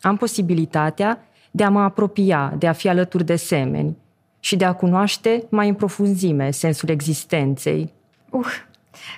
Am 0.01 0.17
posibilitatea 0.17 1.19
de 1.51 1.63
a 1.63 1.69
mă 1.69 1.81
apropia, 1.81 2.53
de 2.57 2.67
a 2.67 2.73
fi 2.73 2.89
alături 2.89 3.25
de 3.25 3.35
semeni 3.35 3.97
și 4.39 4.55
de 4.55 4.65
a 4.65 4.73
cunoaște 4.73 5.43
mai 5.49 5.67
în 5.67 5.75
profunzime 5.75 6.51
sensul 6.51 6.89
existenței. 6.89 7.93
Uh, 8.29 8.65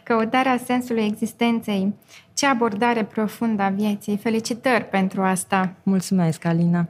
căutarea 0.03 0.57
sensului 0.65 1.05
existenței. 1.05 1.93
Ce 2.33 2.45
abordare 2.47 3.03
profundă 3.03 3.61
a 3.61 3.69
vieții. 3.69 4.17
Felicitări 4.17 4.85
pentru 4.85 5.21
asta. 5.21 5.73
Mulțumesc, 5.83 6.45
Alina. 6.45 6.89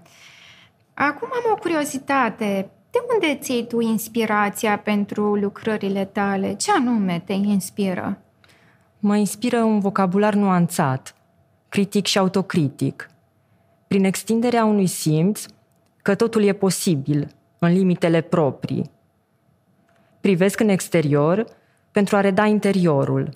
Acum 0.93 1.27
am 1.33 1.51
o 1.51 1.55
curiozitate. 1.55 2.69
De 2.91 2.99
unde 3.13 3.39
ții 3.41 3.67
tu 3.67 3.79
inspirația 3.79 4.77
pentru 4.77 5.35
lucrările 5.35 6.05
tale? 6.05 6.53
Ce 6.53 6.71
anume 6.71 7.21
te 7.25 7.33
inspiră? 7.33 8.21
Mă 8.99 9.15
inspiră 9.15 9.57
un 9.57 9.79
vocabular 9.79 10.33
nuanțat, 10.33 11.15
critic 11.69 12.05
și 12.05 12.17
autocritic. 12.17 13.09
Prin 13.87 14.03
extinderea 14.03 14.65
unui 14.65 14.87
simț 14.87 15.45
că 16.01 16.15
totul 16.15 16.43
e 16.43 16.53
posibil, 16.53 17.35
în 17.59 17.73
limitele 17.73 18.21
proprii. 18.21 18.91
Privesc 20.21 20.59
în 20.59 20.69
exterior 20.69 21.45
pentru 21.91 22.15
a 22.15 22.21
reda 22.21 22.45
interiorul. 22.45 23.29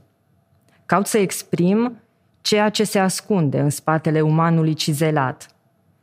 Caut 0.86 1.08
să 1.08 1.18
exprim 1.18 1.98
ceea 2.42 2.70
ce 2.70 2.84
se 2.84 3.00
ascunde 3.00 3.60
în 3.60 3.70
spatele 3.70 4.22
umanului 4.22 4.74
cizelat, 4.74 5.48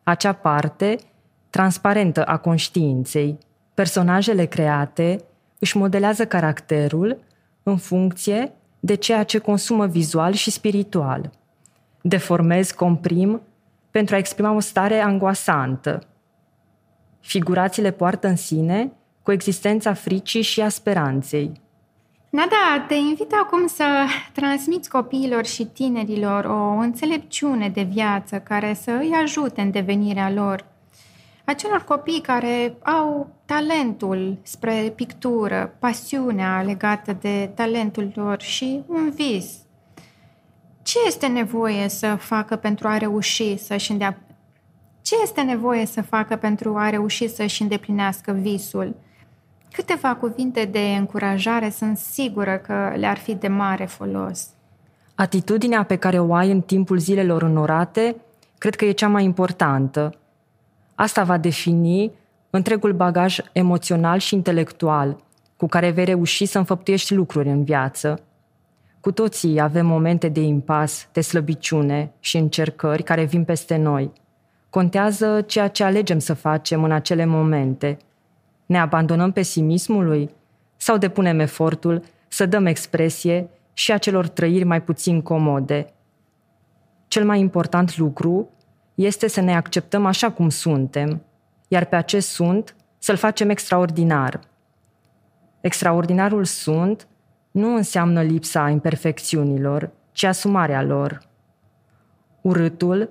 acea 0.03 0.33
parte 0.33 0.99
transparentă 1.51 2.25
a 2.25 2.37
conștiinței. 2.37 3.39
Personajele 3.75 4.45
create 4.45 5.25
își 5.59 5.77
modelează 5.77 6.27
caracterul 6.27 7.19
în 7.63 7.77
funcție 7.77 8.53
de 8.81 8.95
ceea 8.95 9.23
ce 9.23 9.39
consumă 9.39 9.87
vizual 9.87 10.33
și 10.33 10.51
spiritual. 10.51 11.31
deformez, 12.03 12.71
comprim 12.71 13.43
pentru 13.91 14.15
a 14.15 14.19
exprima 14.19 14.53
o 14.53 14.61
stare 14.61 15.01
angoasantă. 15.01 16.03
Figurațiile 17.21 17.91
poartă 17.91 18.29
în 18.29 18.37
sine 18.37 18.93
coexistența 19.23 19.93
fricii 19.93 20.43
și 20.43 20.61
a 20.61 20.69
speranței. 20.69 21.61
Nada, 22.31 22.85
te 22.89 22.95
invit 22.95 23.33
acum 23.33 23.67
să 23.67 23.85
transmiți 24.33 24.89
copiilor 24.89 25.47
și 25.47 25.65
tinerilor 25.65 26.45
o 26.45 26.69
înțelepciune 26.69 27.69
de 27.69 27.83
viață 27.83 28.39
care 28.39 28.75
să 28.75 28.91
îi 28.91 29.13
ajute 29.23 29.61
în 29.61 29.71
devenirea 29.71 30.31
lor. 30.31 30.65
Acelor 31.45 31.85
copii 31.85 32.21
care 32.21 32.77
au 32.83 33.35
talentul 33.45 34.39
spre 34.43 34.93
pictură, 34.95 35.77
pasiunea 35.79 36.63
legată 36.63 37.17
de 37.21 37.51
talentul 37.55 38.13
lor 38.15 38.41
și 38.41 38.83
un 38.87 39.11
vis. 39.15 39.53
Ce 40.83 40.99
este 41.07 41.27
nevoie 41.27 41.89
să 41.89 42.15
facă 42.15 42.57
pentru 42.57 42.89
a 42.89 42.97
reuși 42.97 43.57
să-și 43.57 43.91
îndea... 43.91 44.19
Ce 45.11 45.17
este 45.23 45.41
nevoie 45.41 45.87
să 45.87 46.03
facă 46.03 46.37
pentru 46.37 46.77
a 46.77 46.91
reuși 46.91 47.29
să-și 47.29 47.63
îndeplinească 47.63 48.33
visul? 48.33 48.95
Câteva 49.73 50.15
cuvinte 50.15 50.65
de 50.65 50.81
încurajare 50.99 51.71
sunt 51.71 51.99
sigură 51.99 52.57
că 52.57 52.93
le-ar 52.97 53.17
fi 53.17 53.35
de 53.35 53.49
mare 53.49 53.85
folos. 53.85 54.49
Atitudinea 55.15 55.83
pe 55.83 55.97
care 55.97 56.19
o 56.19 56.35
ai 56.35 56.51
în 56.51 56.61
timpul 56.61 56.99
zilelor 56.99 57.43
înorate, 57.43 58.17
cred 58.59 58.75
că 58.75 58.85
e 58.85 58.91
cea 58.91 59.09
mai 59.09 59.25
importantă. 59.25 60.15
Asta 60.95 61.25
va 61.25 61.39
defini 61.39 62.13
întregul 62.51 62.93
bagaj 62.93 63.39
emoțional 63.53 64.19
și 64.19 64.35
intelectual 64.35 65.23
cu 65.57 65.67
care 65.67 65.91
vei 65.91 66.05
reuși 66.05 66.47
să 66.47 66.59
înfăptuiești 66.59 67.15
lucruri 67.15 67.49
în 67.49 67.65
viață. 67.65 68.23
Cu 69.01 69.13
toții 69.13 69.61
avem 69.61 69.87
momente 69.87 70.29
de 70.29 70.41
impas, 70.41 71.09
de 71.13 71.21
slăbiciune 71.21 72.13
și 72.21 72.37
încercări 72.37 73.03
care 73.03 73.25
vin 73.25 73.45
peste 73.45 73.77
noi. 73.77 74.13
Contează 74.71 75.41
ceea 75.41 75.69
ce 75.69 75.85
alegem 75.85 76.19
să 76.19 76.35
facem 76.35 76.85
în 76.85 76.93
acele 76.93 77.25
momente– 77.25 77.97
ne 78.71 78.79
abandonăm 78.79 79.33
pesimismului 79.33 80.31
sau 80.77 80.97
depunem 80.97 81.39
efortul 81.41 82.03
să 82.29 82.47
dăm 82.47 82.67
expresie 82.67 83.51
și 83.73 83.93
acelor 83.93 84.29
trăiri 84.29 84.65
mai 84.65 84.83
puțin 84.83 85.23
comode? 85.23 85.93
Cel 87.09 87.25
mai 87.25 87.41
important 87.41 87.97
lucru 87.97 88.49
este 88.95 89.29
să 89.29 89.41
ne 89.41 89.57
acceptăm 89.57 90.07
așa 90.07 90.31
cum 90.31 90.49
suntem, 90.49 91.23
iar 91.69 91.85
pe 91.85 91.97
acest 91.97 92.29
sunt 92.29 92.77
să-l 92.99 93.17
facem 93.17 93.49
extraordinar. 93.49 94.41
Extraordinarul 95.61 96.45
sunt 96.45 97.09
nu 97.51 97.75
înseamnă 97.75 98.23
lipsa 98.23 98.69
imperfecțiunilor, 98.69 99.91
ci 100.13 100.25
asumarea 100.25 100.83
lor. 100.83 101.21
Urâtul, 102.41 103.11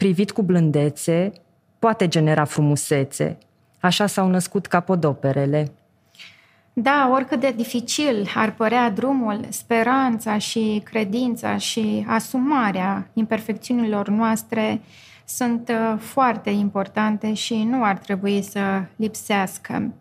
privit 0.00 0.30
cu 0.30 0.42
blândețe, 0.42 1.32
poate 1.78 2.08
genera 2.08 2.44
frumusețe– 2.44 3.36
Așa 3.80 4.06
s-au 4.06 4.28
născut 4.28 4.66
capodoperele. 4.66 5.72
Da, 6.72 7.10
oricât 7.12 7.40
de 7.40 7.52
dificil 7.56 8.28
ar 8.34 8.54
părea 8.54 8.90
drumul, 8.90 9.40
speranța 9.48 10.38
și 10.38 10.82
credința 10.84 11.56
și 11.56 12.04
asumarea 12.08 13.10
imperfecțiunilor 13.12 14.08
noastre 14.08 14.80
sunt 15.24 15.68
uh, 15.68 15.98
foarte 15.98 16.50
importante 16.50 17.34
și 17.34 17.62
nu 17.62 17.84
ar 17.84 17.98
trebui 17.98 18.42
să 18.42 18.82
lipsească. 18.96 19.92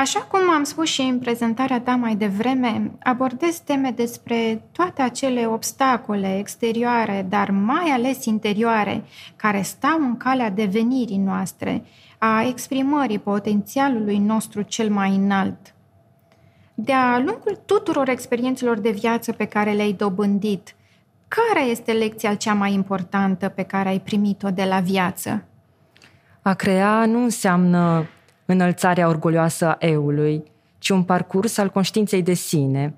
Așa 0.00 0.20
cum 0.20 0.50
am 0.50 0.62
spus 0.62 0.88
și 0.88 1.00
în 1.00 1.18
prezentarea 1.18 1.80
ta 1.80 1.96
mai 1.96 2.14
devreme, 2.14 2.90
abordez 3.02 3.58
teme 3.58 3.90
despre 3.90 4.62
toate 4.72 5.02
acele 5.02 5.46
obstacole 5.46 6.38
exterioare, 6.38 7.26
dar 7.28 7.50
mai 7.50 7.90
ales 7.90 8.24
interioare, 8.24 9.04
care 9.36 9.62
stau 9.62 9.98
în 9.98 10.16
calea 10.16 10.50
devenirii 10.50 11.16
noastre 11.16 11.84
a 12.18 12.42
exprimării 12.42 13.18
potențialului 13.18 14.18
nostru 14.18 14.62
cel 14.62 14.90
mai 14.90 15.14
înalt. 15.14 15.74
De-a 16.74 17.18
lungul 17.18 17.60
tuturor 17.66 18.08
experiențelor 18.08 18.78
de 18.78 18.90
viață 18.90 19.32
pe 19.32 19.44
care 19.44 19.72
le-ai 19.72 19.92
dobândit, 19.92 20.74
care 21.28 21.64
este 21.64 21.92
lecția 21.92 22.34
cea 22.34 22.54
mai 22.54 22.72
importantă 22.72 23.48
pe 23.48 23.62
care 23.62 23.88
ai 23.88 24.00
primit-o 24.00 24.50
de 24.50 24.64
la 24.64 24.80
viață? 24.80 25.44
A 26.42 26.54
crea 26.54 27.06
nu 27.06 27.22
înseamnă 27.22 28.06
înălțarea 28.50 29.08
orgolioasă 29.08 29.66
a 29.66 29.76
eului, 29.78 30.42
ci 30.78 30.88
un 30.88 31.02
parcurs 31.02 31.58
al 31.58 31.68
conștiinței 31.68 32.22
de 32.22 32.34
sine. 32.34 32.94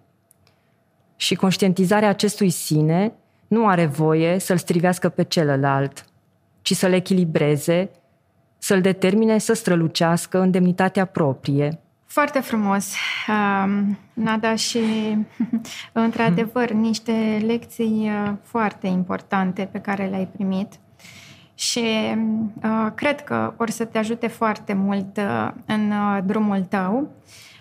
Și 1.16 1.34
conștientizarea 1.34 2.08
acestui 2.08 2.50
sine 2.50 3.12
nu 3.48 3.66
are 3.66 3.86
voie 3.86 4.38
să-l 4.38 4.56
strivească 4.56 5.08
pe 5.08 5.22
celălalt, 5.22 6.04
ci 6.62 6.74
să-l 6.74 6.92
echilibreze 6.92 7.90
să-l 8.62 8.80
determine 8.80 9.38
să 9.38 9.52
strălucească 9.52 10.40
în 10.40 10.50
demnitatea 10.50 11.04
proprie. 11.04 11.80
Foarte 12.06 12.40
frumos, 12.40 12.94
Nada, 14.12 14.54
și 14.54 14.78
într-adevăr 15.92 16.70
niște 16.70 17.42
lecții 17.46 18.10
uh, 18.10 18.32
foarte 18.42 18.86
importante 18.86 19.68
pe 19.72 19.78
care 19.78 20.06
le-ai 20.06 20.26
primit 20.26 20.72
și 21.54 22.14
uh, 22.62 22.86
cred 22.94 23.20
că 23.20 23.54
or 23.56 23.70
să 23.70 23.84
te 23.84 23.98
ajute 23.98 24.26
foarte 24.26 24.72
mult 24.72 25.16
uh, 25.16 25.50
în 25.66 25.92
drumul 26.24 26.60
tău. 26.60 27.08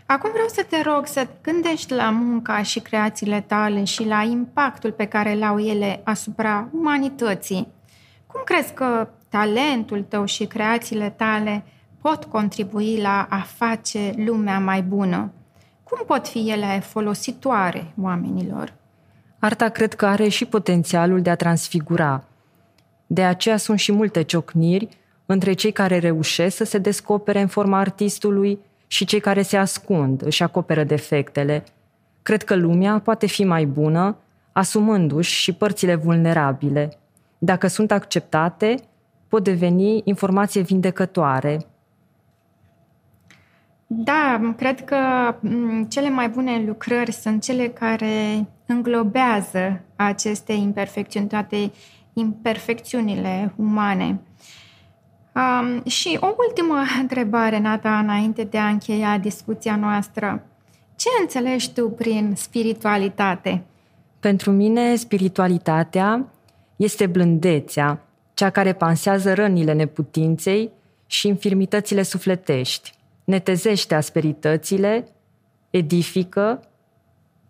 Acum 0.05 0.29
vreau 0.31 0.47
să 0.47 0.65
te 0.69 0.81
rog 0.81 1.05
să 1.05 1.27
gândești 1.41 1.93
la 1.93 2.09
munca 2.09 2.61
și 2.61 2.79
creațiile 2.79 3.41
tale 3.47 3.83
și 3.83 4.05
la 4.05 4.21
impactul 4.21 4.91
pe 4.91 5.05
care 5.05 5.33
le 5.33 5.45
au 5.45 5.59
ele 5.59 6.01
asupra 6.03 6.67
umanității. 6.71 7.67
Cum 8.27 8.41
crezi 8.45 8.73
că 8.73 9.07
talentul 9.29 10.05
tău 10.09 10.25
și 10.25 10.45
creațiile 10.45 11.09
tale 11.09 11.63
pot 12.01 12.23
contribui 12.23 12.99
la 13.01 13.27
a 13.29 13.39
face 13.39 14.13
lumea 14.15 14.59
mai 14.59 14.81
bună? 14.81 15.31
Cum 15.83 16.03
pot 16.05 16.27
fi 16.27 16.49
ele 16.49 16.79
folositoare 16.85 17.93
oamenilor? 18.01 18.73
Arta 19.39 19.69
cred 19.69 19.93
că 19.93 20.05
are 20.05 20.27
și 20.27 20.45
potențialul 20.45 21.21
de 21.21 21.29
a 21.29 21.35
transfigura. 21.35 22.23
De 23.13 23.23
aceea 23.23 23.57
sunt 23.57 23.79
și 23.79 23.91
multe 23.91 24.21
ciocniri 24.21 24.89
între 25.25 25.53
cei 25.53 25.71
care 25.71 25.97
reușesc 25.97 26.55
să 26.55 26.63
se 26.63 26.77
descopere 26.77 27.41
în 27.41 27.47
forma 27.47 27.79
artistului 27.79 28.59
și 28.87 29.05
cei 29.05 29.19
care 29.19 29.41
se 29.41 29.57
ascund, 29.57 30.25
își 30.25 30.43
acoperă 30.43 30.83
defectele. 30.83 31.63
Cred 32.21 32.43
că 32.43 32.55
lumea 32.55 32.99
poate 32.99 33.27
fi 33.27 33.43
mai 33.43 33.65
bună 33.65 34.17
asumându-și 34.51 35.33
și 35.33 35.53
părțile 35.53 35.95
vulnerabile. 35.95 36.97
Dacă 37.37 37.67
sunt 37.67 37.91
acceptate, 37.91 38.75
pot 39.27 39.43
deveni 39.43 40.01
informație 40.03 40.61
vindecătoare. 40.61 41.65
Da, 43.87 44.53
cred 44.57 44.83
că 44.83 44.97
cele 45.87 46.09
mai 46.09 46.29
bune 46.29 46.63
lucrări 46.65 47.11
sunt 47.11 47.43
cele 47.43 47.67
care 47.67 48.47
înglobează 48.65 49.81
aceste 49.95 50.53
imperfecțiuni, 50.53 51.27
toate 51.27 51.71
imperfecțiunile 52.13 53.53
umane. 53.55 54.19
Um, 55.35 55.83
și 55.85 56.17
o 56.21 56.35
ultimă 56.47 56.75
întrebare, 56.99 57.59
Nata, 57.59 57.99
înainte 57.99 58.43
de 58.43 58.57
a 58.57 58.67
încheia 58.67 59.17
discuția 59.17 59.75
noastră. 59.75 60.45
Ce 60.95 61.07
înțelegi 61.21 61.73
tu 61.73 61.89
prin 61.89 62.33
spiritualitate? 62.35 63.63
Pentru 64.19 64.51
mine, 64.51 64.95
spiritualitatea 64.95 66.25
este 66.75 67.05
blândețea, 67.05 68.05
cea 68.33 68.49
care 68.49 68.73
pansează 68.73 69.33
rănile 69.33 69.73
neputinței 69.73 70.71
și 71.05 71.27
infirmitățile 71.27 72.03
sufletești, 72.03 72.93
netezește 73.23 73.95
asperitățile, 73.95 75.07
edifică, 75.69 76.63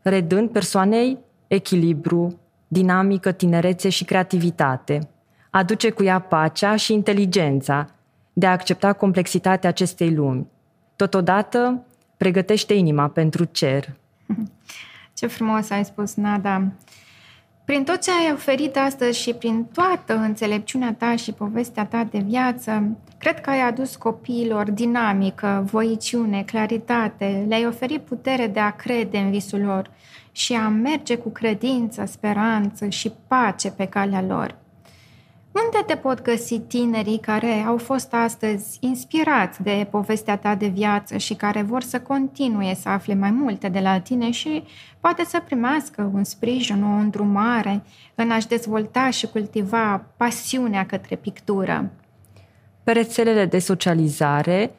redând 0.02 0.50
persoanei 0.50 1.18
echilibru, 1.48 2.40
dinamică, 2.72 3.32
tinerețe 3.32 3.90
și 3.90 4.04
creativitate. 4.04 5.10
Aduce 5.50 5.90
cu 5.90 6.04
ea 6.04 6.20
pacea 6.20 6.76
și 6.76 6.94
inteligența 6.94 7.88
de 8.34 8.46
a 8.46 8.52
accepta 8.52 8.94
complexitatea 8.94 9.70
acestei 9.70 10.14
lumi. 10.14 10.48
Totodată, 10.96 11.86
pregătește 12.18 12.74
inima 12.74 13.08
pentru 13.08 13.44
cer. 13.44 13.96
Ce 15.18 15.28
frumos 15.28 15.70
ai 15.70 15.86
spus, 15.86 16.16
Nada! 16.16 16.72
Prin 17.66 17.84
tot 17.84 18.02
ce 18.02 18.12
ai 18.12 18.32
oferit 18.34 18.78
astăzi 18.78 19.20
și 19.20 19.34
prin 19.34 19.64
toată 19.64 20.16
înțelepciunea 20.16 20.94
ta 20.94 21.16
și 21.16 21.32
povestea 21.32 21.86
ta 21.86 22.04
de 22.04 22.20
viață, 22.20 22.98
cred 23.18 23.42
că 23.42 23.50
ai 23.50 23.62
adus 23.62 23.96
copiilor 23.96 24.72
dinamică, 24.72 25.64
voiciune, 25.72 26.44
claritate, 26.44 27.46
le-ai 27.48 27.66
oferit 27.66 28.02
putere 28.02 28.48
de 28.48 28.60
a 28.60 28.76
crede 28.76 29.18
în 29.18 29.32
visul 29.32 29.60
lor 29.60 29.90
și 30.32 30.54
a 30.54 30.68
merge 30.68 31.16
cu 31.18 31.30
credință, 31.30 32.06
speranță 32.06 32.90
și 32.90 33.12
pace 33.28 33.72
pe 33.72 33.86
calea 33.86 34.22
lor. 34.22 34.60
Unde 35.52 35.84
te 35.86 35.96
pot 35.96 36.22
găsi 36.22 36.60
tinerii 36.60 37.20
care 37.20 37.64
au 37.68 37.78
fost 37.78 38.14
astăzi 38.14 38.78
inspirați 38.80 39.64
de 39.64 39.88
povestea 39.92 40.38
ta 40.38 40.56
de 40.56 40.68
viață 40.68 41.18
și 41.18 41.34
care 41.34 41.62
vor 41.62 41.82
să 41.82 42.00
continue 42.00 42.74
să 42.74 42.90
afle 42.90 43.14
mai 43.14 43.32
multe 43.32 43.70
de 43.70 43.80
la 43.80 44.00
tine 44.00 44.32
și 44.32 44.64
poate 45.00 45.24
să 45.24 45.42
primească 45.46 46.12
un 46.14 46.24
sprijin, 46.24 46.84
o 46.84 46.88
îndrumare 46.88 47.84
în 48.16 48.32
a-și 48.32 48.48
dezvolta 48.48 49.10
și 49.10 49.28
cultiva 49.28 50.06
pasiunea 50.18 50.86
către 50.86 51.16
pictură? 51.16 51.92
Pe 52.84 52.92
rețelele 52.92 53.46
de 53.46 53.60
socializare, 53.60 54.76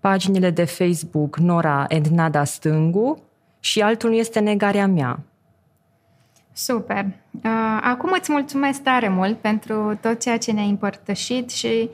paginile 0.00 0.50
de 0.50 0.64
Facebook 0.64 1.36
Nora 1.36 1.86
and 1.88 2.06
Nada 2.06 2.44
Stângu 2.44 3.22
și 3.64 3.80
altul 3.80 4.14
este 4.14 4.40
Negarea 4.40 4.86
mea. 4.86 5.18
Super! 6.52 7.04
Uh, 7.04 7.78
acum 7.80 8.14
îți 8.18 8.32
mulțumesc 8.32 8.82
tare 8.82 9.08
mult 9.08 9.38
pentru 9.38 9.98
tot 10.00 10.20
ceea 10.20 10.38
ce 10.38 10.52
ne-ai 10.52 10.68
împărtășit 10.68 11.50
și 11.50 11.90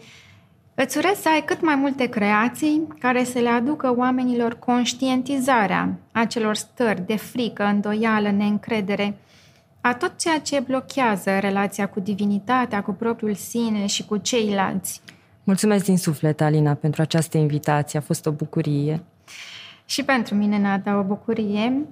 îți 0.75 0.99
urez 0.99 1.17
să 1.21 1.29
ai 1.29 1.43
cât 1.45 1.63
mai 1.63 1.75
multe 1.75 2.07
creații 2.07 2.87
care 2.99 3.25
să 3.25 3.39
le 3.39 3.49
aducă 3.49 3.95
oamenilor 3.97 4.59
conștientizarea 4.59 5.99
acelor 6.13 6.55
stări 6.55 7.07
de 7.07 7.17
frică, 7.17 7.65
îndoială, 7.65 8.31
neîncredere, 8.31 9.17
a 9.81 9.95
tot 9.95 10.19
ceea 10.19 10.41
ce 10.41 10.61
blochează 10.61 11.39
relația 11.39 11.89
cu 11.89 12.01
divinitatea, 12.01 12.83
cu 12.83 12.93
propriul 12.93 13.35
sine 13.35 13.87
și 13.87 14.05
cu 14.05 14.17
ceilalți. 14.17 15.01
Mulțumesc 15.45 15.85
din 15.85 15.99
suflet, 15.99 16.41
Alina, 16.41 16.75
pentru 16.75 17.03
această 17.03 17.39
invitație. 17.39 17.99
A 17.99 18.03
fost 18.03 18.27
o 18.27 18.31
bucurie. 18.31 19.03
Și 19.89 20.05
pentru 20.05 20.35
mine, 20.35 20.59
Nada, 20.59 20.99
o 20.99 21.03
bucurie. 21.03 21.87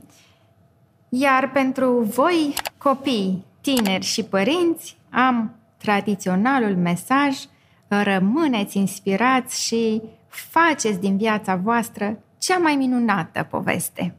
Iar 1.09 1.50
pentru 1.50 2.00
voi, 2.00 2.54
copii, 2.78 3.44
tineri 3.61 4.04
și 4.04 4.22
părinți, 4.22 4.96
am 5.11 5.54
tradiționalul 5.76 6.76
mesaj 6.76 7.38
rămâneți 7.88 8.78
inspirați 8.78 9.62
și 9.62 10.02
faceți 10.28 11.00
din 11.00 11.16
viața 11.16 11.56
voastră 11.56 12.18
cea 12.38 12.59
mai 12.59 12.74
minunată 12.74 13.46
poveste. 13.50 14.14